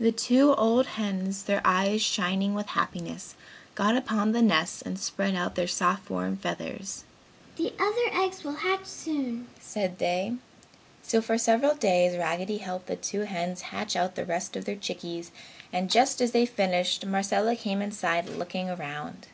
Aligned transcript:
The 0.00 0.10
two 0.10 0.52
old 0.56 0.84
hens, 0.98 1.44
their 1.44 1.60
eyes 1.64 2.02
shining 2.02 2.54
with 2.54 2.66
happiness, 2.70 3.36
got 3.76 3.96
upon 3.96 4.32
the 4.32 4.42
nests 4.42 4.82
and 4.82 4.98
spread 4.98 5.36
out 5.36 5.54
their 5.54 5.68
soft 5.68 6.10
warm 6.10 6.36
feathers, 6.36 7.04
"The 7.54 7.72
other 7.78 8.20
eggs 8.20 8.42
will 8.42 8.56
hatch 8.56 8.84
soon!" 8.86 9.46
said 9.60 9.98
they. 10.00 10.34
So, 11.04 11.22
for 11.22 11.38
several 11.38 11.76
days 11.76 12.18
Raggedy 12.18 12.58
helped 12.58 12.86
the 12.88 12.96
two 12.96 13.20
hens 13.26 13.62
hatch 13.70 13.94
out 13.94 14.16
the 14.16 14.26
rest 14.26 14.56
of 14.56 14.64
the 14.64 14.74
chickies 14.74 15.30
and 15.72 15.88
just 15.88 16.20
as 16.20 16.32
they 16.32 16.46
finished, 16.46 17.06
Marcella 17.06 17.54
came 17.54 17.80
inside 17.80 18.28
looking 18.28 18.68
around. 18.68 19.28